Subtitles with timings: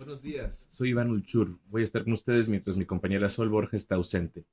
[0.00, 1.58] Buenos días, soy Iván Ulchur.
[1.68, 4.46] Voy a estar con ustedes mientras mi compañera Sol Borja está ausente.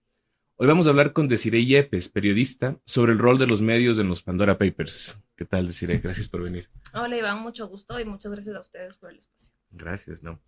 [0.58, 4.10] Hoy vamos a hablar con Desiree Yepes, periodista, sobre el rol de los medios en
[4.10, 5.18] los Pandora Papers.
[5.38, 6.00] ¿Qué tal, Desiree?
[6.00, 6.68] Gracias por venir.
[6.94, 9.54] Hola, Iván, mucho gusto y muchas gracias a ustedes por el espacio.
[9.72, 10.42] Gracias, ¿no?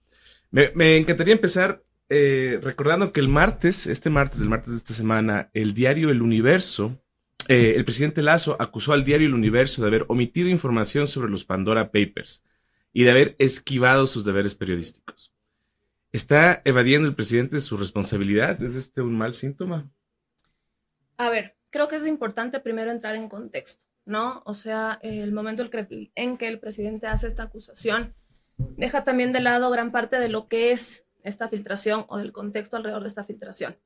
[0.51, 5.49] Me, encantaría empezar eh, recordando que el martes, este martes, el martes de esta semana,
[5.53, 7.01] el diario El Universo,
[7.47, 11.45] eh, el presidente Lazo acusó al diario El Universo de haber omitido información sobre los
[11.45, 12.43] Pandora Papers
[12.93, 15.33] y de haber esquivado sus deberes periodísticos.
[16.11, 18.61] ¿Está evadiendo el presidente su responsabilidad?
[18.63, 19.91] ¿Es este un mal síntoma?
[21.17, 24.41] A ver, creo que es importante primero entrar en contexto, ¿no?
[24.45, 25.69] O sea, el momento
[26.15, 28.15] en que el presidente hace esta acusación
[28.57, 32.77] deja también de lado gran parte de lo que es esta filtración o del contexto
[32.77, 33.77] alrededor de esta filtración.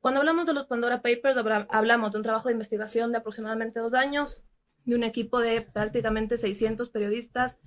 [0.00, 1.36] Cuando hablamos de los Pandora Papers,
[1.68, 4.44] hablamos de un trabajo de investigación de aproximadamente dos años,
[4.84, 7.60] de un equipo de prácticamente 600 periodistas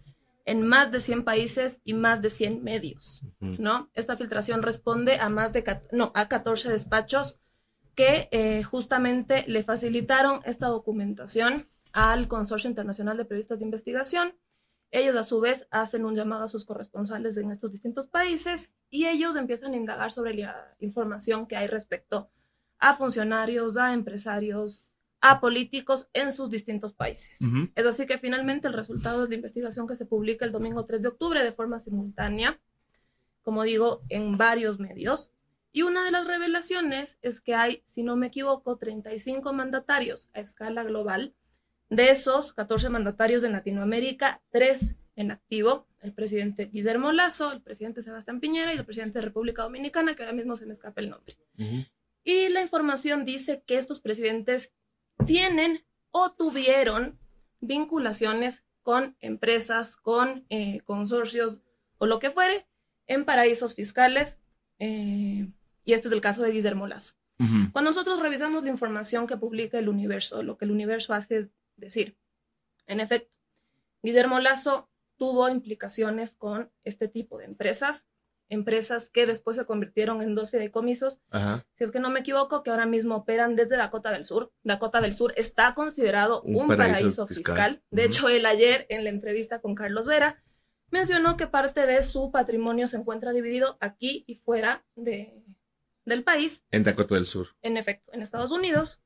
[0.46, 3.90] en más de 100 países y más de 100 medios, ¿no?
[3.94, 7.40] Esta filtración responde a más de, no, a 14 despachos
[7.96, 14.36] que eh, justamente le facilitaron esta documentación al Consorcio Internacional de Periodistas de Investigación.
[14.92, 19.08] Ellos a su vez hacen un llamado a sus corresponsales en estos distintos países y
[19.08, 22.30] ellos empiezan a indagar sobre la información que hay respecto
[22.78, 24.86] a funcionarios, a empresarios,
[25.22, 27.40] a políticos en sus distintos países.
[27.76, 31.02] Es así que finalmente el resultado es la investigación que se publica el domingo 3
[31.02, 32.60] de octubre de forma simultánea,
[33.42, 35.32] como digo, en varios medios.
[35.72, 40.40] Y una de las revelaciones es que hay, si no me equivoco, 35 mandatarios a
[40.40, 41.34] escala global.
[41.90, 48.02] De esos 14 mandatarios en Latinoamérica, tres en activo, el presidente Guillermo Lazo, el presidente
[48.02, 51.10] Sebastián Piñera y el presidente de República Dominicana, que ahora mismo se me escapa el
[51.10, 51.36] nombre.
[52.24, 54.74] Y la información dice que estos presidentes
[55.26, 57.20] tienen o tuvieron
[57.60, 61.62] vinculaciones con empresas, con eh, consorcios
[61.98, 62.68] o lo que fuere
[63.08, 64.38] en paraísos fiscales.
[64.80, 65.50] Eh,
[65.84, 67.14] y este es el caso de Guillermo Lazo.
[67.38, 72.16] Cuando nosotros revisamos la información que publica el universo, lo que el universo hace decir,
[72.88, 73.30] en efecto,
[74.02, 74.88] Guillermo Lazo
[75.18, 78.06] tuvo implicaciones con este tipo de empresas,
[78.50, 81.20] empresas que después se convirtieron en dos fideicomisos,
[81.78, 84.52] si es que no me equivoco, que ahora mismo operan desde Dakota del Sur.
[84.64, 87.82] Dakota del Sur está considerado un, paraíso, fiscal.
[87.92, 90.44] De hecho, él ayer en la entrevista con Carlos Vera
[90.92, 95.44] mencionó que parte de su patrimonio se encuentra dividido aquí y fuera de,
[96.06, 96.64] del país.
[96.72, 97.50] En Dakota del Sur.
[97.62, 99.02] En efecto, en Estados Unidos.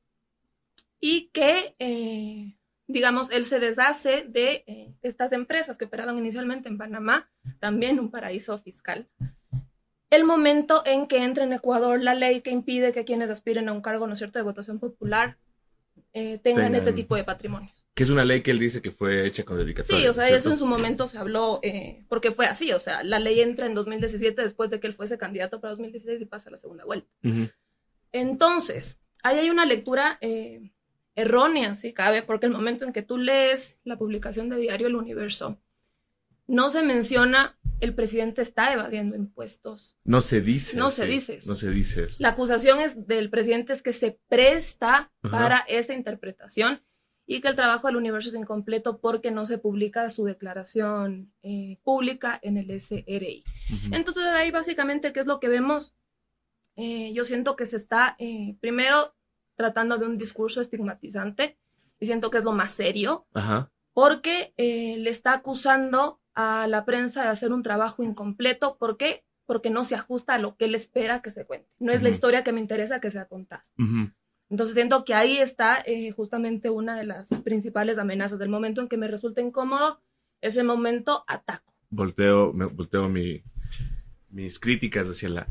[1.00, 2.59] Y que eh,
[2.90, 8.10] digamos, él se deshace de eh, estas empresas que operaron inicialmente en Panamá, también un
[8.10, 9.08] paraíso fiscal.
[10.10, 13.72] El momento en que entra en Ecuador la ley que impide que quienes aspiren a
[13.72, 15.36] un cargo, ¿no es cierto?, de votación popular
[16.12, 17.86] eh, tengan este tipo de patrimonios.
[17.94, 20.02] Que es una ley que él dice que fue hecha con dedicatoria.
[20.02, 23.04] Sí, o sea, eso en su momento se habló, eh, porque fue así, o sea,
[23.04, 26.48] la ley entra en 2017 después de que él fuese candidato para 2016 y pasa
[26.48, 27.08] a la segunda vuelta.
[28.10, 30.18] Entonces, ahí hay una lectura
[31.14, 34.96] errónea, si cabe, porque el momento en que tú lees la publicación de Diario El
[34.96, 35.60] Universo,
[36.46, 39.96] no se menciona el presidente está evadiendo impuestos.
[40.04, 40.76] No se dice.
[40.76, 41.38] No se dice.
[41.46, 42.06] No se dice.
[42.18, 46.82] La acusación es del presidente es que se presta para esa interpretación
[47.26, 51.78] y que el trabajo del universo es incompleto porque no se publica su declaración eh,
[51.84, 53.44] pública en el SRI.
[53.92, 55.94] Entonces, ahí básicamente, ¿qué es lo que vemos?
[56.76, 59.14] Eh, yo siento que se está, eh, primero,
[59.60, 61.58] tratando de un discurso estigmatizante
[61.98, 63.26] y siento que es lo más serio,
[63.92, 68.78] porque eh, le está acusando a la prensa de hacer un trabajo incompleto.
[68.78, 69.22] ¿Por qué?
[69.44, 71.68] Porque no se ajusta a lo que él espera que se cuente.
[71.78, 73.66] No es la historia que me interesa que sea contada.
[74.48, 78.38] Entonces siento que ahí está eh, justamente una de las principales amenazas.
[78.38, 80.00] Del momento en que me resulta incómodo,
[80.40, 81.74] ese momento ataco.
[81.90, 85.46] Volteo, me, volteo mis críticas hacia la,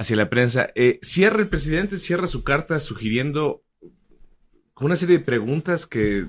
[0.00, 0.70] hacia la prensa.
[0.76, 3.62] Eh, cierra el presidente, cierra su carta sugiriendo
[4.76, 6.26] una serie de preguntas que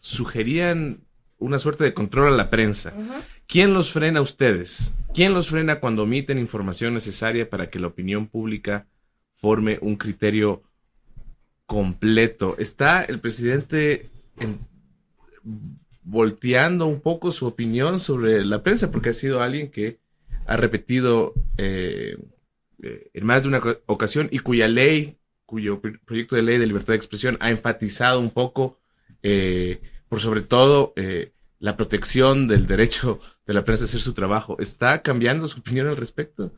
[0.00, 1.00] sugerían
[1.36, 2.94] una suerte de control a la prensa.
[3.48, 4.94] ¿Quién los frena a ustedes?
[5.12, 8.86] ¿Quién los frena cuando omiten información necesaria para que la opinión pública
[9.34, 10.62] forme un criterio
[11.66, 12.54] completo?
[12.56, 14.10] ¿Está el presidente
[16.04, 18.92] volteando un poco su opinión sobre la prensa?
[18.92, 19.98] Porque ha sido alguien que
[20.46, 22.16] ha repetido eh,
[22.82, 26.92] eh, en más de una ocasión y cuya ley, cuyo proyecto de ley de libertad
[26.92, 28.78] de expresión ha enfatizado un poco,
[29.22, 34.12] eh, por sobre todo, eh, la protección del derecho de la prensa a hacer su
[34.12, 34.56] trabajo.
[34.60, 36.52] ¿Está cambiando su opinión al respecto?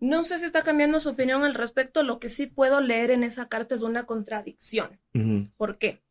[0.00, 2.02] No sé si está cambiando su opinión al respecto.
[2.02, 5.00] Lo que sí puedo leer en esa carta es una contradicción.
[5.56, 6.02] ¿Por qué?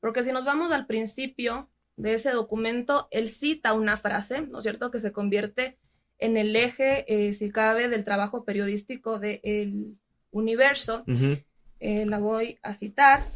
[0.00, 4.62] Porque si nos vamos al principio de ese documento, él cita una frase, ¿no es
[4.62, 5.78] cierto?, que se convierte
[6.22, 9.98] en el eje, eh, si cabe, del trabajo periodístico de El
[10.30, 11.04] Universo.
[11.80, 13.26] Eh, la voy a citar.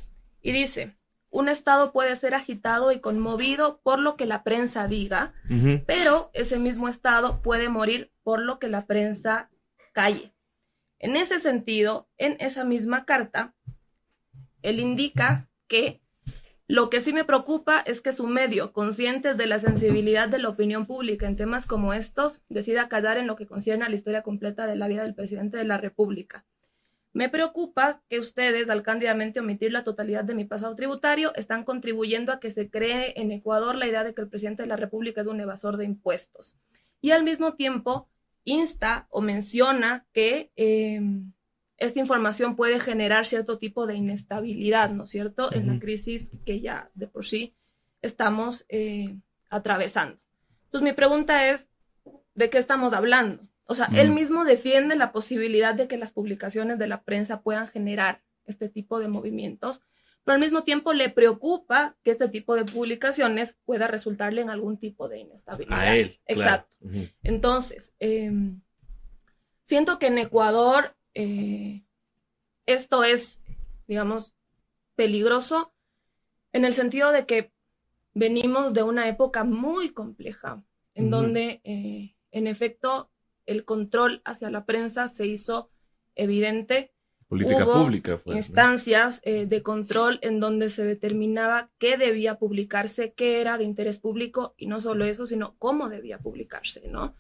[0.41, 0.97] Y dice,
[1.31, 5.35] un Estado puede ser agitado y conmovido por lo que la prensa diga,
[5.87, 9.51] pero ese mismo Estado puede morir por lo que la prensa
[9.93, 10.33] calle.
[11.01, 13.53] En ese sentido, en esa misma carta,
[14.63, 16.01] él indica que
[16.69, 20.49] lo que sí me preocupa es que su medio, conscientes de la sensibilidad de la
[20.49, 24.23] opinión pública en temas como estos, decida callar en lo que concierne a la historia
[24.23, 26.45] completa de la vida del presidente de la República.
[27.13, 32.33] Me preocupa que ustedes, al cándidamente omitir la totalidad de mi pasado tributario, están contribuyendo
[32.33, 35.21] a que se cree en Ecuador la idea de que el presidente de la República
[35.21, 36.59] es un evasor de impuestos.
[37.01, 38.09] Y al mismo tiempo,
[38.45, 41.01] insta o menciona que eh,
[41.79, 46.61] esta información puede generar cierto tipo de inestabilidad, ¿no es cierto?, en la crisis que
[46.61, 47.55] ya de por sí
[48.03, 49.17] estamos eh,
[49.51, 50.19] atravesando.
[50.65, 51.69] Entonces, mi pregunta es,
[52.35, 53.47] ¿de qué estamos hablando?
[53.67, 57.67] O sea, él mismo defiende la posibilidad de que las publicaciones de la prensa puedan
[57.67, 59.83] generar este tipo de movimientos,
[60.25, 64.79] pero al mismo tiempo le preocupa que este tipo de publicaciones pueda resultarle en algún
[64.79, 65.81] tipo de inestabilidad.
[65.81, 66.19] A él.
[66.27, 66.77] Exacto.
[67.23, 68.61] Entonces, em,
[69.65, 71.83] siento que en Ecuador eh,
[72.67, 73.41] esto es,
[73.89, 74.35] digamos,
[74.97, 75.73] peligroso
[76.53, 77.53] en el sentido de que
[78.13, 80.63] venimos de una época muy compleja,
[80.95, 83.11] en donde, eh, en efecto,
[83.47, 85.71] el control hacia la prensa se hizo
[86.17, 86.93] evidente
[87.29, 88.19] Política pública.
[88.19, 93.65] Fue, instancias eh, de control en donde se determinaba qué debía publicarse, qué era de
[93.65, 97.17] interés público y no solo eso, sino cómo debía publicarse, ¿no?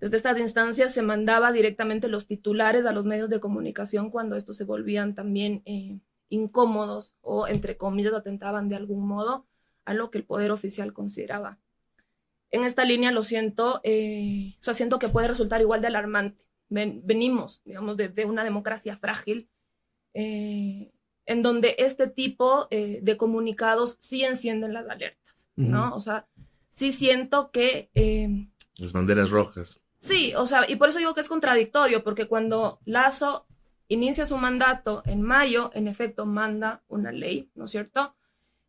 [0.00, 4.56] Desde estas instancias se mandaba directamente los titulares a los medios de comunicación cuando estos
[4.56, 9.46] se volvían también eh, incómodos o, entre comillas, atentaban de algún modo
[9.84, 11.58] a lo que el poder oficial consideraba.
[12.50, 16.44] En esta línea lo siento, eh, o sea, siento que puede resultar igual de alarmante
[16.74, 19.48] venimos, digamos, de, una democracia frágil,
[20.12, 20.92] eh,
[21.26, 25.94] en donde este tipo eh, de comunicados sí encienden las alertas, ¿no?
[25.94, 26.26] O sea,
[26.70, 27.90] sí siento que...
[27.94, 29.80] Eh, las banderas rojas.
[30.00, 33.46] Sí, o sea, y por eso digo que es contradictorio, porque cuando Lazo
[33.88, 38.14] inicia su mandato en mayo, en efecto manda una ley, ¿no es cierto?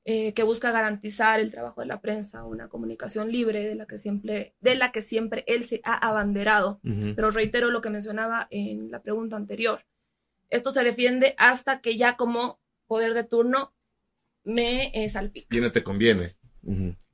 [0.08, 3.98] Eh, que busca garantizar el trabajo de la prensa, una comunicación libre de la que
[3.98, 6.80] siempre, de la que siempre él se ha abanderado.
[6.84, 9.84] Pero reitero lo que mencionaba en la pregunta anterior.
[10.52, 13.74] Esto se defiende hasta que ya como poder de turno
[14.44, 15.58] me eh, salpica.
[15.58, 16.36] Y no te conviene.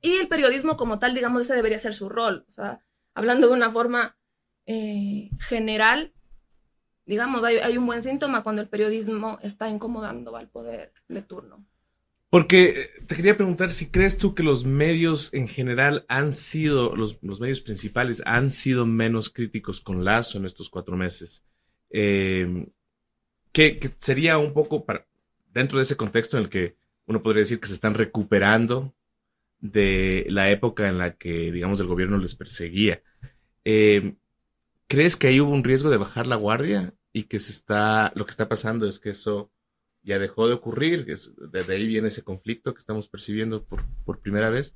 [0.02, 2.44] Y el periodismo como tal, digamos, ese debería ser su rol.
[2.50, 2.84] O sea,
[3.14, 4.18] hablando de una forma
[4.66, 6.12] eh, general,
[7.06, 11.64] digamos, hay, hay un buen síntoma cuando el periodismo está incomodando al poder de turno.
[12.32, 16.96] Porque eh, te quería preguntar si crees tú que los medios en general han sido,
[16.96, 21.44] los, medios principales han sido menos críticos con Lazo en estos cuatro meses.
[21.90, 22.68] Eh,
[23.52, 25.06] que, sería un poco para,
[25.52, 26.74] dentro de ese contexto en el que
[27.04, 28.94] uno podría decir que se están recuperando
[29.60, 33.02] de la época en la que, digamos, el gobierno les perseguía.
[33.66, 34.14] Eh,
[34.86, 38.24] ¿Crees que ahí hubo un riesgo de bajar la guardia y que se está, lo
[38.24, 39.50] que está pasando es que eso
[40.02, 41.04] ya dejó de ocurrir.
[41.04, 44.74] Desde ahí viene ese conflicto que estamos percibiendo por, por primera vez.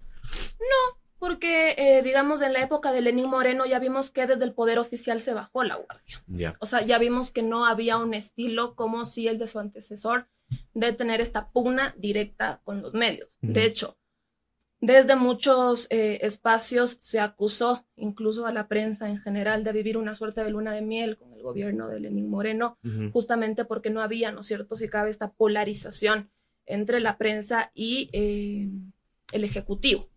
[0.59, 4.55] No, porque eh, digamos en la época de Lenín Moreno ya vimos que desde el
[4.55, 6.23] poder oficial se bajó la guardia.
[6.27, 6.57] Ya.
[6.61, 10.29] O sea, ya vimos que no había un estilo como si el de su antecesor
[10.75, 13.37] de tener esta pugna directa con los medios.
[13.41, 13.97] De hecho,
[14.81, 20.15] desde muchos eh, espacios se acusó incluso a la prensa en general de vivir una
[20.15, 22.79] suerte de luna de miel con el gobierno de Lenín Moreno,
[23.13, 26.31] justamente porque no había, ¿no es cierto?, si cabe esta polarización
[26.67, 28.69] entre la prensa y eh,
[29.33, 30.11] el Ejecutivo.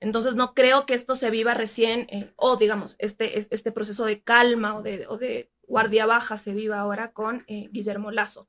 [0.00, 4.20] Entonces no creo que esto se viva recién, eh, o digamos, este, este proceso de
[4.20, 8.48] calma o de, o de guardia baja se viva ahora con Guillermo Lazo.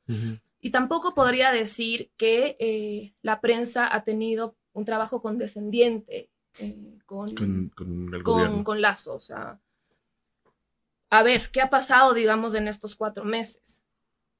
[0.59, 6.29] Y tampoco podría decir que la prensa ha tenido un trabajo condescendiente
[6.59, 9.15] eh, con, con, con, Lazo.
[9.15, 9.59] O sea,
[11.09, 13.83] a ver, ¿qué ha pasado, digamos, en estos cuatro meses?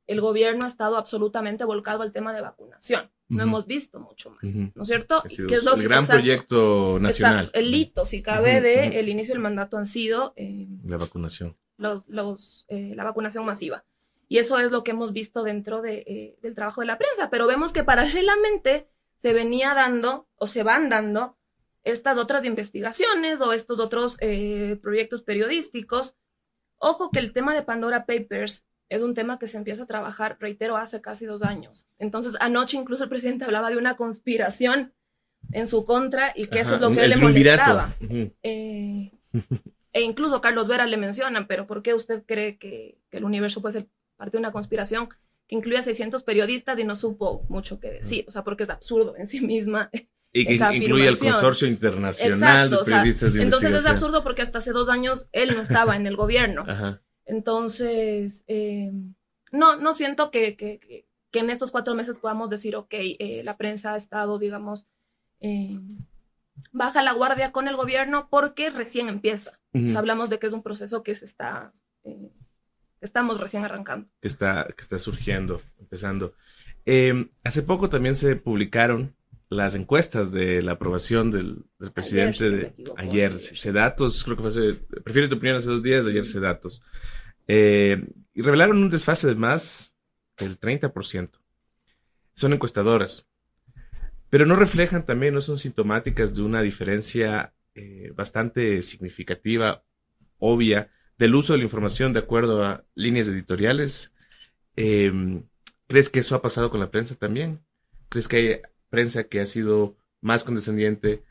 [0.08, 3.10] El gobierno ha estado absolutamente volcado al tema de vacunación.
[3.28, 5.24] No hemos visto mucho más, ¿no es cierto?
[5.26, 7.50] es el gran proyecto nacional.
[7.54, 10.34] El hito, si cabe, de el inicio del mandato han sido...
[10.36, 11.58] Eh, la vacunación.
[11.78, 13.84] Los, los, eh, la vacunación masiva.
[14.28, 17.30] Y eso es lo que hemos visto dentro de, del trabajo de la prensa.
[17.32, 18.90] Pero vemos que paralelamente
[19.26, 21.36] se venía dando o se van dando
[21.84, 26.16] estas otras investigaciones o estos otros eh, proyectos periodísticos.
[26.78, 30.38] Ojo que el tema de Pandora Papers es un tema que se empieza a trabajar,
[30.40, 31.88] reitero, hace casi dos años.
[31.98, 34.94] Entonces, anoche incluso el presidente hablaba de una conspiración
[35.52, 37.96] en su contra y que eso es lo que le molestaba.
[38.44, 39.12] Eh,
[39.92, 43.60] e incluso Carlos Vera le mencionan, pero ¿por qué usted cree que, que el universo
[43.60, 45.10] puede ser parte de una conspiración
[45.48, 48.26] que incluye a 600 periodistas y no supo mucho que decir?
[48.28, 49.90] O sea, porque es absurdo en sí misma.
[50.38, 54.72] Y que incluye el consorcio internacional de periodistas de Entonces es absurdo porque hasta hace
[54.72, 56.66] dos años él no estaba en el gobierno.
[57.26, 58.92] Entonces, eh,
[59.54, 63.56] no, no siento que, que, que, en estos cuatro meses podamos decir, ok, eh, la
[63.56, 64.88] prensa ha estado, digamos,
[65.40, 65.80] eh,
[66.74, 69.60] baja la guardia con el gobierno porque recién empieza.
[69.96, 71.74] hablamos de que es un proceso que se está,
[73.06, 74.08] estamos recién arrancando.
[74.22, 76.34] Que está, que está surgiendo, empezando.
[76.86, 79.16] Em, hace poco también se publicaron
[79.50, 85.30] las encuestas de la aprobación del, presidente de ayer, Sedatos, creo que fue hace, prefieres
[85.30, 86.82] tu opinión hace dos días, ayer Sedatos.
[87.48, 89.98] Eh, y revelaron un desfase de más
[90.38, 91.30] del 30%.
[92.34, 93.28] Son encuestadoras
[94.36, 99.86] pero no reflejan también, no son sintomáticas de una diferencia eh, bastante significativa,
[100.40, 104.14] obvia, del uso de la información de acuerdo a líneas editoriales.
[104.76, 105.44] Em,
[105.88, 107.64] ¿Crees que eso ha pasado con la prensa también?
[108.10, 111.24] ¿Crees que hay prensa que ha sido más condescendiente,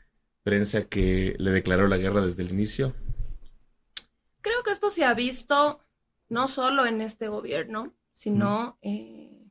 [0.43, 2.95] prensa que le declaró la guerra desde el inicio?
[4.41, 5.81] Creo que esto se ha visto
[6.29, 9.49] no solo en este gobierno, sino eh,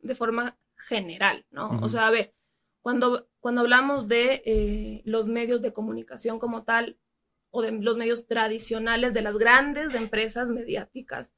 [0.00, 1.78] de forma general, ¿no?
[1.80, 2.34] O sea, a ver,
[2.80, 6.98] cuando, cuando hablamos de eh, los medios de comunicación como tal,
[7.52, 11.34] o de los medios tradicionales de las grandes empresas mediáticas,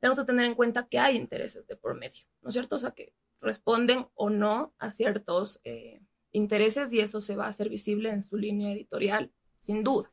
[0.00, 2.76] tenemos que tener en cuenta que hay intereses de por medio, ¿no es cierto?
[2.76, 7.48] O sea, que responden o no a ciertos eh, intereses y eso se va a
[7.48, 10.12] hacer visible en su línea editorial, sin duda.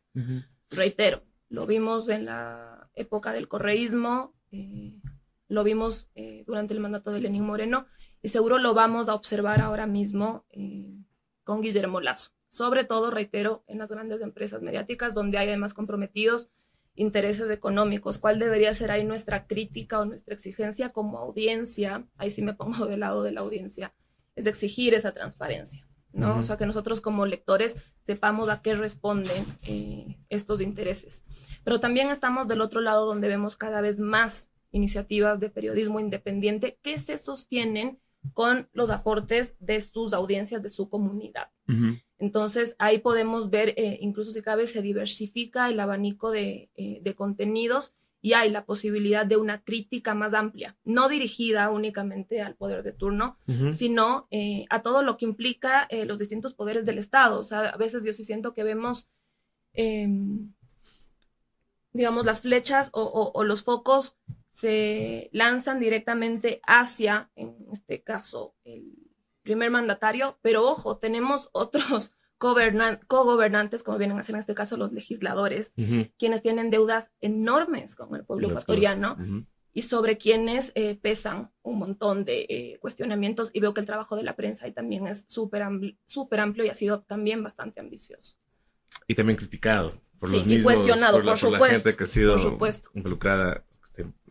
[0.69, 5.01] Reitero, lo vimos en la época del correísmo, eh,
[5.48, 6.10] lo vimos
[6.45, 7.88] durante el mandato de Lenín Moreno
[8.21, 10.95] y seguro lo vamos a observar ahora mismo eh,
[11.43, 12.31] con Guillermo Lazo.
[12.51, 16.50] Sobre todo, reitero, en las grandes empresas mediáticas donde hay además comprometidos
[16.96, 18.17] intereses económicos.
[18.17, 22.05] ¿Cuál debería ser ahí nuestra crítica o nuestra exigencia como audiencia?
[22.17, 23.93] Ahí sí me pongo del lado de la audiencia,
[24.36, 25.88] es exigir esa transparencia.
[26.12, 26.39] ¿no?
[26.39, 31.24] O sea, que nosotros como lectores sepamos a qué responden eh, estos intereses.
[31.63, 36.77] Pero también estamos del otro lado donde vemos cada vez más iniciativas de periodismo independiente
[36.81, 38.01] que se sostienen
[38.34, 41.48] con los aportes de sus audiencias, de su comunidad.
[42.22, 47.96] Entonces, ahí podemos ver, eh, incluso si cabe, se diversifica el abanico de, eh, contenidos
[48.22, 52.92] y hay la posibilidad de una crítica más amplia, no dirigida únicamente al poder de
[52.92, 53.38] turno,
[53.72, 57.40] sino eh, a todo lo que implica los distintos poderes del Estado.
[57.40, 59.10] O sea, a veces yo sí siento que vemos,
[59.74, 60.54] em,
[61.92, 64.16] digamos, las flechas o los focos
[64.51, 69.00] se lanzan directamente hacia, en este caso, el
[69.43, 74.91] primer mandatario, pero ojo, tenemos otros co-gobernantes, como vienen a ser en este caso los
[74.91, 75.74] legisladores,
[76.17, 79.17] quienes tienen deudas enormes con el pueblo ecuatoriano
[79.74, 84.15] y sobre quienes eh, pesan un montón de eh, cuestionamientos y veo que el trabajo
[84.15, 88.36] de la prensa ahí también es súper amplio y ha sido también bastante ambicioso.
[89.07, 92.38] Y también criticado por los mismos, cuestionado, por, supuesto, la gente que ha sido
[92.95, 93.63] involucrada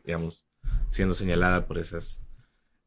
[0.05, 0.45] digamos,
[0.87, 2.23] siendo señalada por esas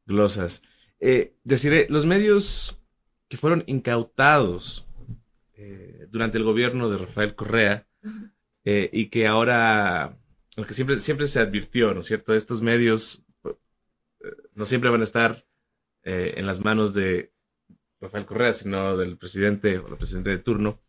[0.05, 0.61] glosas.
[1.05, 2.79] Eh, deciré, los medios
[3.27, 4.87] que fueron incautados
[5.53, 7.85] eh, durante el gobierno de Rafael Correa
[8.63, 10.17] eh, y que ahora,
[10.55, 12.33] aunque siempre, siempre se advirtió, ¿no es cierto?
[12.33, 13.21] Estos medios
[14.53, 15.45] no siempre van a estar
[16.05, 17.33] en las manos de
[17.99, 20.79] Rafael Correa, sino del presidente o la presidente de turno.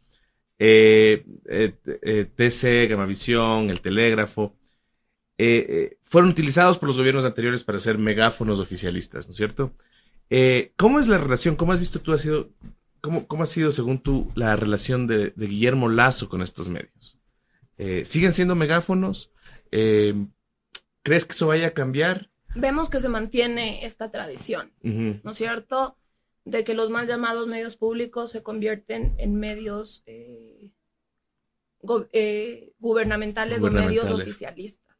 [2.37, 4.57] TC, Gamavisión, El Telégrafo,
[5.37, 9.73] eh, eh, fueron utilizados por los gobiernos anteriores para ser megáfonos oficialistas, ¿no es cierto?
[10.31, 11.57] Eh, ¿Cómo es la relación?
[11.57, 12.51] ¿Cómo has visto tú, ha sido,
[13.01, 17.19] cómo, cómo ha sido, según tú, la relación de, Guillermo Lazo con estos medios?
[18.05, 19.33] ¿Siguen siendo megáfonos?
[19.71, 22.31] ¿Crees que eso vaya a cambiar?
[22.55, 25.99] Vemos que se mantiene esta tradición, ¿no es cierto?
[26.45, 30.05] De que los mal llamados medios públicos se convierten en medios
[32.79, 34.97] gubernamentales o medios oficialistas.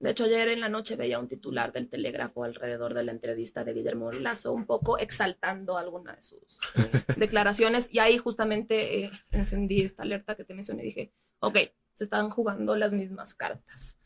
[0.00, 3.64] De hecho, ayer en la noche veía un titular del Telégrafo alrededor de la entrevista
[3.64, 6.58] de Guillermo Lazo, un poco exaltando alguna de sus
[7.18, 7.86] declaraciones.
[7.92, 11.58] Y ahí justamente eh, encendí esta alerta que te mencioné y dije, ok,
[11.92, 13.98] se están jugando las mismas cartas.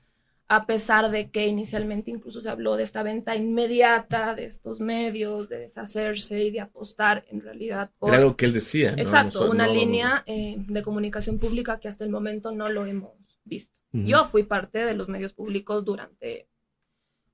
[0.48, 5.48] A pesar de que inicialmente incluso se habló de esta venta inmediata de estos medios,
[5.48, 8.10] de deshacerse y de apostar en realidad por...
[8.10, 8.94] Era algo que él decía.
[8.96, 13.74] Exacto, una línea eh, de comunicación pública que hasta el momento no lo hemos visto.
[13.92, 16.48] Yo fui parte de los medios públicos durante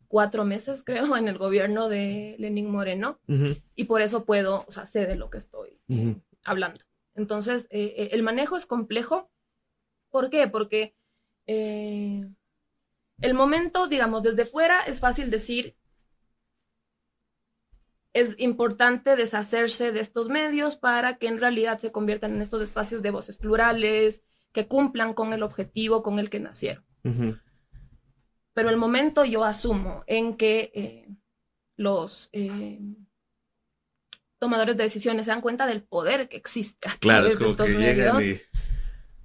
[0.08, 3.18] cuatro meses, creo, en el gobierno de Lenín Moreno,
[3.74, 5.80] y por eso puedo, o sea, sé de lo que estoy
[6.44, 6.80] hablando.
[7.14, 9.30] Entonces, eh, eh, el manejo es complejo,
[10.10, 10.48] ¿Por qué?
[10.48, 10.94] Porque
[11.46, 12.28] eh,
[13.20, 15.76] el momento, digamos, desde fuera es fácil decir,
[18.12, 23.02] es importante deshacerse de estos medios para que en realidad se conviertan en estos espacios
[23.02, 26.84] de voces plurales, que cumplan con el objetivo con el que nacieron.
[28.52, 31.08] Pero el momento yo asumo en que eh,
[31.76, 32.78] los eh,
[34.38, 38.24] tomadores de decisiones se dan cuenta del poder que existe a claro, de estos medios,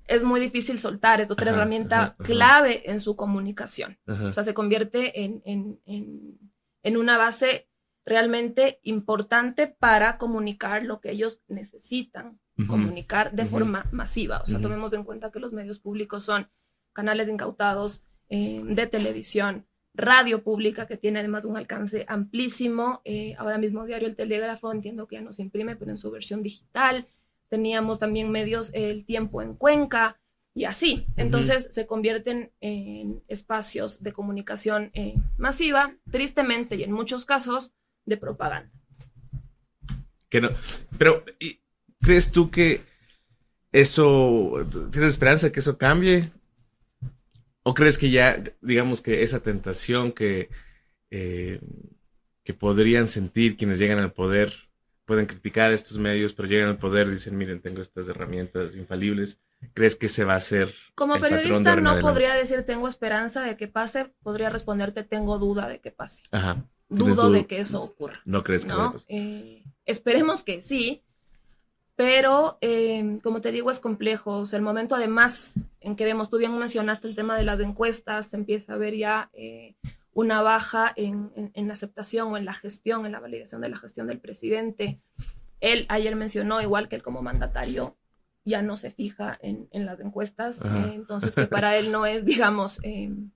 [0.07, 3.97] es muy difícil soltar, es otra herramienta clave en su comunicación.
[4.07, 5.79] O sea, se convierte en, en,
[6.83, 7.67] en, una base
[8.05, 14.39] realmente importante para comunicar lo que ellos necesitan comunicar de forma masiva.
[14.39, 16.47] O sea, tomemos en cuenta que los medios públicos son
[16.93, 23.01] canales incautados eh, de televisión, radio pública que tiene además un alcance amplísimo.
[23.03, 26.11] Eh, ahora mismo Diario El Telégrafo entiendo que ya no se imprime, pero en su
[26.11, 27.07] versión digital.
[27.49, 30.17] Teníamos también medios El Tiempo en Cuenca
[30.53, 31.07] y así.
[31.17, 37.73] Entonces se convierten en espacios de comunicación eh, masiva, tristemente y en muchos casos
[38.05, 38.71] de propaganda.
[40.29, 40.49] Que no,
[40.97, 41.23] pero
[42.01, 42.81] ¿crees tú que
[43.71, 44.53] eso,
[44.91, 46.31] tienes esperanza que eso cambie?
[47.63, 50.49] ¿O crees que ya, digamos que esa tentación que,
[51.09, 51.59] eh,
[52.43, 54.53] que podrían sentir quienes llegan al poder,
[55.05, 59.41] pueden criticar estos medios, pero llegan al poder y dicen, miren, tengo estas herramientas infalibles,
[59.73, 60.73] ¿crees que se va a hacer?
[60.95, 65.79] Como periodista no podría decir tengo esperanza de que pase, podría responderte tengo duda de
[65.79, 66.23] que pase.
[66.31, 66.65] Ajá.
[66.89, 68.21] Dudo de que eso ocurra.
[68.25, 68.95] No crees que ¿no?
[69.07, 71.03] Eh, esperemos que sí,
[71.95, 74.39] pero eh, como te digo, es complejo.
[74.39, 77.59] O sea, el momento además en que vemos, tú bien mencionaste el tema de las
[77.59, 79.75] encuestas, se empieza a ver ya eh,
[80.13, 84.07] una baja en, la aceptación o en la gestión, en la validación de la gestión
[84.07, 84.99] del presidente.
[85.61, 87.95] Él ayer mencionó, igual que él como mandatario,
[88.43, 92.79] ya no se fija en, las encuestas, eh, entonces que para él no es, digamos,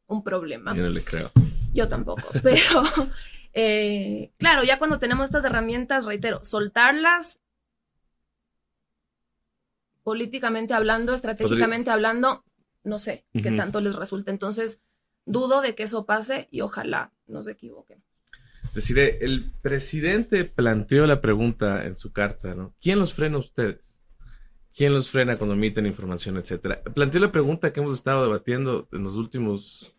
[0.07, 0.75] un problema.
[0.75, 1.31] Yo no le creo.
[1.73, 2.83] Yo tampoco, pero
[3.53, 7.39] claro, ya cuando tenemos estas herramientas, reitero, soltarlas
[10.03, 12.43] políticamente hablando, estratégicamente hablando,
[12.83, 14.31] no sé qué tanto les resulta.
[14.31, 14.81] Entonces,
[15.25, 18.03] dudo de que eso pase y ojalá nos equivoquen.
[18.73, 22.75] Deciré, el presidente planteó la pregunta en su carta, ¿no?
[22.81, 24.01] ¿Quién los frena a ustedes?
[24.75, 26.81] ¿Quién los frena cuando emiten información, etcétera?
[26.83, 29.95] Planteó la pregunta que hemos estado debatiendo en los últimos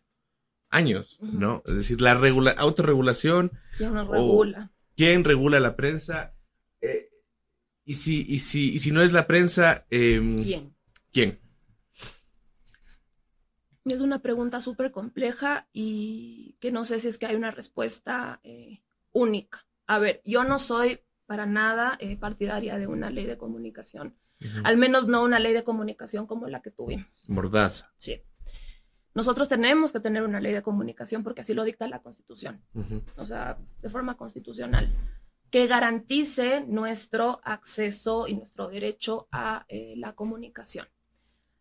[0.70, 1.62] años, ¿no?
[1.66, 3.52] Es decir, la regula autorregulación.
[3.76, 4.72] ¿Quién regula?
[4.96, 6.35] ¿Quién regula la prensa?
[6.80, 7.11] Eh,
[7.85, 10.74] y si, y si, y si no es la prensa, em, ¿quién?
[11.12, 11.40] ¿Quién?
[13.85, 18.40] Es una pregunta súper compleja y que no sé si es que hay una respuesta
[18.44, 19.66] eh, única.
[19.87, 24.16] A ver, yo no soy para nada eh, partidaria de una ley de comunicación,
[24.64, 27.06] al menos no una ley de comunicación como la que tuvimos.
[27.28, 27.92] Mordaza.
[27.96, 28.22] Sí.
[29.14, 32.62] Nosotros tenemos que tener una ley de comunicación porque así lo dicta la Constitución,
[33.16, 34.88] o sea, de forma constitucional
[35.51, 40.88] que garantice nuestro acceso y nuestro derecho a eh, la comunicación.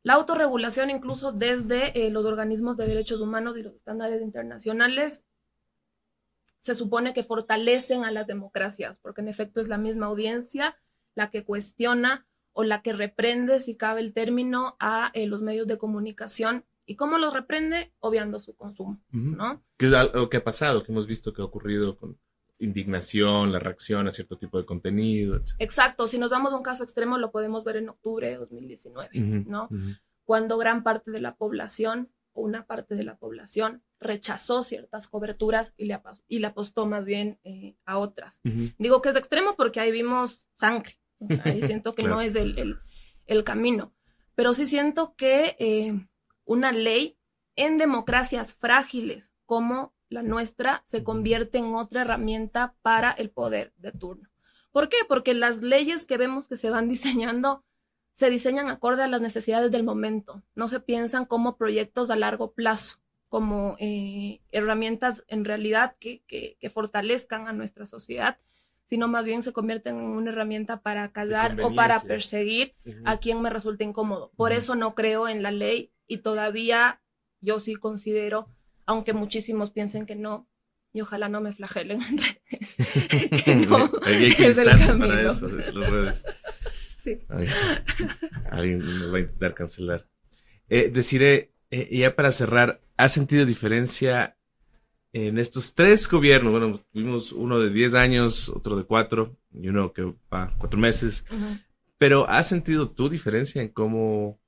[0.03, 5.25] La autorregulación, incluso desde eh, los organismos de derechos humanos y los estándares internacionales,
[6.59, 10.77] se supone que fortalecen a las democracias, porque en efecto es la misma audiencia
[11.15, 15.67] la que cuestiona o la que reprende, si cabe el término, a eh, los medios
[15.67, 16.65] de comunicación.
[16.89, 17.93] ¿Y cómo los reprende?
[17.99, 19.63] Obviando su consumo, ¿no?
[19.77, 22.17] Que es algo que ha pasado, que hemos visto que ha ocurrido con
[22.57, 25.39] indignación, la reacción a cierto tipo de contenido.
[25.59, 29.19] Exacto, si nos damos a un caso extremo lo podemos ver en octubre de 2019,
[29.45, 29.69] ¿no?
[30.23, 35.75] Cuando gran parte de la población, o una parte de la población, rechazó ciertas coberturas
[35.77, 38.41] y le, y le apostó más bien eh, a otras.
[38.79, 40.99] Digo que es extremo porque ahí vimos sangre,
[41.43, 42.79] ahí siento que no es el,
[43.27, 43.93] el, camino,
[44.33, 46.08] pero sí siento que eh,
[46.49, 47.15] una ley
[47.55, 53.91] en democracias frágiles como la nuestra se convierte en otra herramienta para el poder de
[53.91, 54.27] turno.
[54.71, 54.97] ¿Por qué?
[55.07, 57.63] Porque las leyes que vemos que se van diseñando
[58.13, 62.51] se diseñan acorde a las necesidades del momento, no se piensan como proyectos a largo
[62.51, 66.23] plazo, como eh, herramientas en realidad que,
[66.73, 68.39] fortalezcan a nuestra sociedad,
[68.89, 72.73] sino más bien se convierten en una herramienta para callar o para perseguir
[73.05, 74.31] a quien me resulte incómodo.
[74.35, 77.01] Por eso no creo en la ley y todavía
[77.39, 78.49] yo sí considero
[78.89, 80.49] aunque muchísimos piensen que no,
[80.91, 82.75] y ojalá no me flagelen en redes.
[83.45, 86.23] que no, hay que es el para eso, los redes.
[86.97, 87.19] Sí.
[88.49, 90.07] alguien nos va a intentar cancelar.
[90.69, 94.38] Eh, deciré, eh, ya para cerrar, ¿ha sentido diferencia
[95.13, 96.51] en estos tres gobiernos?
[96.51, 101.25] Bueno, tuvimos uno de 10 años, otro de 4 y uno que va cuatro meses.
[101.97, 104.39] Pero ¿has sentido tu diferencia en cómo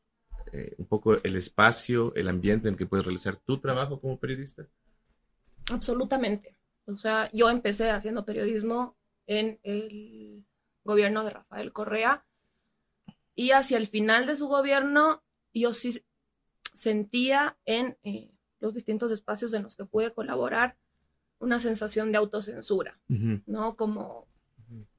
[0.54, 4.68] eh, un poco el espacio, el ambiente en que puedes realizar tu trabajo como periodista?
[5.72, 6.56] Absolutamente.
[6.86, 8.96] O sea, yo empecé haciendo periodismo
[9.28, 10.46] en el
[10.84, 12.26] gobierno de Rafael Correa
[13.36, 16.04] y hacia el final de su gobierno yo sí
[16.74, 18.31] sentía en eh,
[18.62, 20.78] los distintos espacios en los que pude colaborar
[21.40, 23.76] una sensación de autocensura, ¿no?
[23.76, 24.28] Como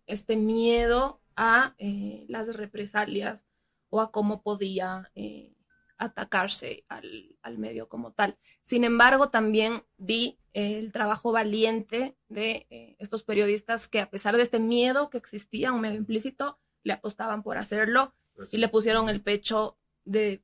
[0.07, 3.46] este miedo a eh, las represalias
[3.88, 5.55] o a cómo podía eh,
[5.96, 8.37] atacarse al, al, medio como tal.
[8.64, 14.42] Sin embargo, también vi el trabajo valiente de eh, estos periodistas que a pesar de
[14.42, 18.12] este miedo que existía, un medio implícito, le apostaban por hacerlo
[18.51, 20.42] y le pusieron el pecho de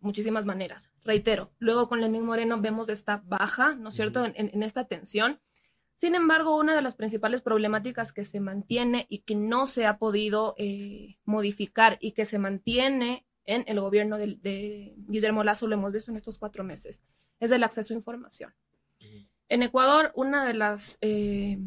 [0.00, 0.90] muchísimas maneras.
[1.04, 5.40] Reitero, luego con Lenín Moreno vemos esta baja, ¿no es cierto?, en, en, esta tensión.
[5.96, 9.98] Sin embargo, una de las principales problemáticas que se mantiene y que no se ha
[9.98, 15.74] podido eh, modificar y que se mantiene en el gobierno de, de, Guillermo Lazo, lo
[15.74, 17.02] hemos visto en estos cuatro meses,
[17.38, 18.54] es el acceso a información.
[19.48, 21.58] En Ecuador, una de las eh,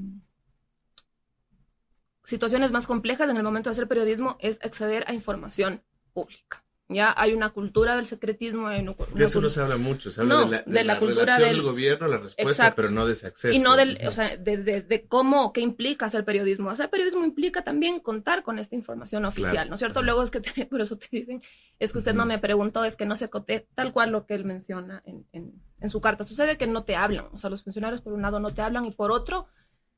[2.23, 6.63] situaciones más complejas en el momento de hacer periodismo es acceder a información pública.
[6.93, 8.69] Ya hay una cultura del secretismo.
[8.69, 11.61] de eso no se habla mucho, se habla de la, de la, cultura del...
[11.61, 13.53] gobierno, la respuesta, pero no de ese acceso.
[13.53, 16.69] Y no del, o sea, de, de, cómo, qué implica hacer periodismo.
[16.69, 20.01] Hacer periodismo implica también contar con esta información oficial, ¿no es cierto?
[20.01, 21.41] Luego es que, por eso te dicen,
[21.79, 24.35] es que usted no me preguntó, es que no se cote, tal cual lo que
[24.35, 26.23] él menciona en, en, en su carta.
[26.23, 28.85] Sucede que no te hablan, o sea, los funcionarios por un lado no te hablan
[28.85, 29.47] y por otro,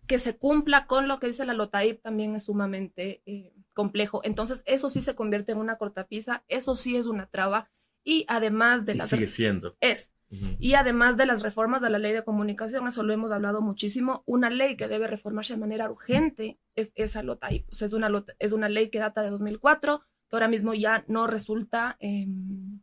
[0.07, 3.21] que se cumpla con lo que dice la LOTAIP también es sumamente...
[3.25, 4.21] Eh, complejo.
[4.23, 7.69] Entonces, eso sí se convierte en una cortapisa, eso sí es una traba.
[8.03, 9.09] Y además de las...
[9.09, 9.77] Sigue siendo.
[9.79, 10.11] Es.
[10.59, 14.23] Y además de las reformas de la ley de comunicación, eso lo hemos hablado muchísimo,
[14.25, 17.69] una ley que debe reformarse de manera urgente es esa LOTAIP.
[17.71, 21.05] O sea, es una, es una ley que data de 2004, que ahora mismo ya
[21.07, 22.81] no resulta, em,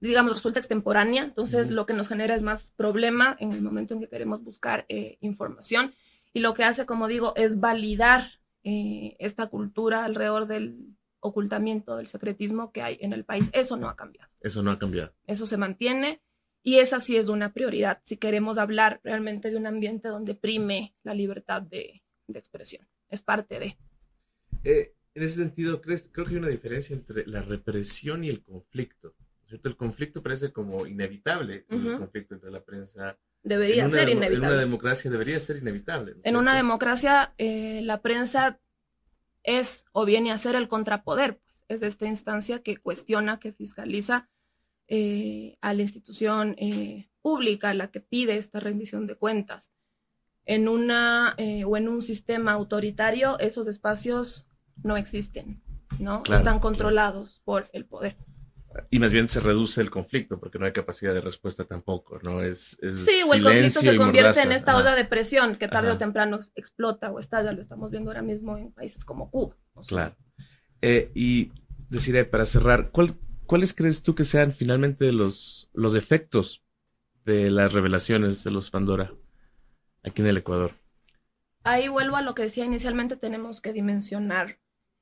[0.00, 1.22] digamos, resulta extemporánea.
[1.22, 4.84] Entonces, lo que nos genera es más problema en el momento en que queremos buscar
[4.88, 5.94] eh, información.
[6.32, 12.06] Y lo que hace, como digo, es validar eh, esta cultura alrededor del ocultamiento, del
[12.06, 13.50] secretismo que hay en el país.
[13.52, 14.30] Eso no ha cambiado.
[14.40, 15.14] Eso no ha cambiado.
[15.26, 16.22] Eso se mantiene
[16.62, 20.94] y esa sí es una prioridad si queremos hablar realmente de un ambiente donde prime
[21.02, 22.86] la libertad de, de expresión.
[23.08, 23.76] Es parte de.
[24.64, 28.42] Eh, en ese sentido, ¿crees, creo que hay una diferencia entre la represión y el
[28.42, 29.14] conflicto.
[29.46, 29.68] ¿cierto?
[29.68, 34.46] El conflicto parece como inevitable, el conflicto entre la prensa debería ser inevitable.
[34.46, 36.16] En una democracia debería ser inevitable.
[36.22, 38.60] en una democracia, eh, la prensa
[39.42, 44.28] es o viene a ser el contrapoder, pues, es esta instancia que cuestiona, que fiscaliza
[44.88, 49.70] eh, a la institución eh, pública, la que pide esta rendición de cuentas.
[50.44, 54.46] En una o en un sistema autoritario, esos espacios
[54.82, 55.60] no existen,
[55.98, 56.22] ¿no?
[56.32, 58.16] Están controlados por el poder
[58.90, 62.42] y más bien se reduce el conflicto porque no hay capacidad de respuesta tampoco, ¿no?
[62.42, 65.98] Es, sí, o el conflicto se convierte en esta ola de presión que tarde o
[65.98, 69.56] temprano explota o estalla, lo estamos viendo ahora mismo en países como Cuba.
[69.86, 70.16] Claro.
[70.82, 71.52] Eh, y
[71.88, 73.14] deciré, para cerrar, ¿cuál,
[73.46, 76.64] ¿cuáles crees tú que sean finalmente los, los efectos
[77.24, 79.12] de las revelaciones de los Pandora
[80.02, 80.72] aquí en el Ecuador?
[81.64, 84.58] Ahí vuelvo a lo que decía inicialmente, tenemos que dimensionar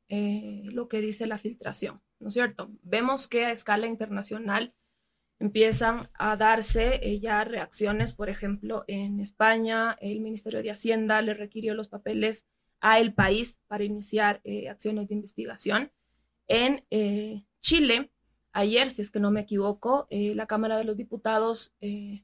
[0.09, 2.01] eh, lo que dice la filtración.
[2.21, 2.71] ¿No es cierto?
[2.83, 4.75] Vemos que a escala internacional
[5.39, 11.35] empiezan a darse eh, ya reacciones, por ejemplo, en España, el Ministerio de Hacienda le
[11.35, 12.47] requirió los papeles
[12.81, 15.93] a el país para iniciar eh, acciones de investigación.
[16.49, 18.13] En eh, Chile,
[18.53, 21.75] ayer, si es que no me equivoco, la Cámara de los Diputados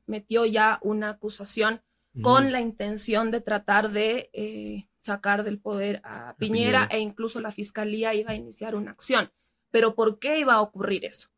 [0.07, 1.83] metió ya una acusación
[2.23, 7.51] con la intención de tratar de sacar del poder a Piñera, Piñera e incluso la
[7.51, 9.33] Fiscalía iba a iniciar una acción.
[9.73, 11.29] Pero ¿por qué iba a ocurrir eso?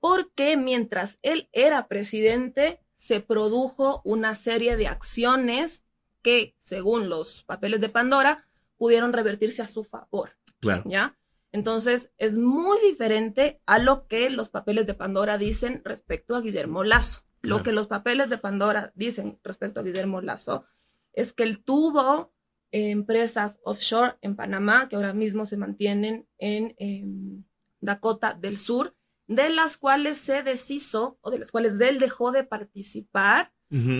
[0.00, 5.84] Porque mientras él era presidente, se produjo una serie de acciones
[6.22, 10.36] que, según los papeles de Pandora, pudieron revertirse a su favor.
[10.58, 10.82] Claro.
[10.86, 11.16] ¿Ya?
[11.52, 16.82] Entonces, es muy diferente a lo que los papeles de Pandora dicen respecto a Guillermo
[16.82, 17.22] Lazo.
[17.42, 20.64] Lo que los papeles de Pandora dicen respecto a Guillermo Lazo
[21.12, 22.32] es que él tuvo
[22.72, 27.44] empresas offshore en Panamá que ahora mismo se mantienen en, em,
[27.84, 28.94] Dakota del Sur,
[29.26, 33.52] de las cuales se deshizo o de las cuales él dejó de participar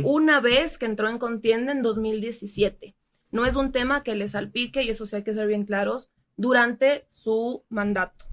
[0.05, 2.94] una vez que entró en contienda en 2017.
[3.33, 6.12] No es un tema que le salpique, y eso sí hay que ser bien claros,
[6.37, 8.25] durante su mandato.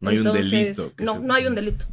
[0.00, 0.92] No hay un delito.
[0.98, 1.86] No, no hay un delito.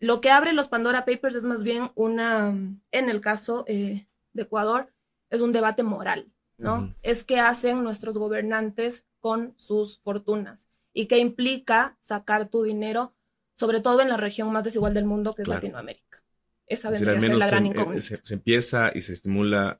[0.00, 2.48] Lo que abre los Pandora Papers es más bien una,
[2.90, 4.92] en el caso eh, de Ecuador,
[5.30, 6.26] es un debate moral,
[6.58, 6.92] ¿no?
[7.02, 13.14] Es qué hacen nuestros gobernantes con sus fortunas y qué implica sacar tu dinero
[13.54, 16.22] sobre todo en la región más desigual del mundo que es Latinoamérica.
[16.66, 18.20] Esa vendría a ser la gran se, incógnita.
[18.24, 19.78] Se, empieza y se estimula,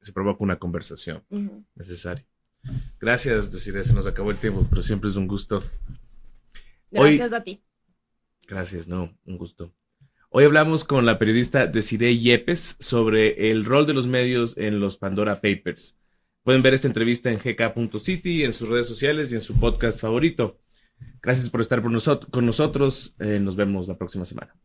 [0.00, 1.24] se provoca una conversación
[1.74, 2.24] necesaria.
[3.00, 5.62] Gracias, decir se nos acabó el tiempo, pero siempre es un gusto.
[6.90, 7.62] Gracias a ti.
[8.46, 9.72] Gracias, no, un gusto.
[10.28, 14.98] Hoy hablamos con la periodista Desiree Yepes sobre el rol de los medios en los
[14.98, 15.96] Pandora Papers.
[16.48, 20.58] Pueden ver esta entrevista en gk.city, en sus redes sociales y en su podcast favorito.
[21.20, 23.14] Gracias por estar con nosotros.
[23.18, 24.56] Eh, nos vemos la próxima semana.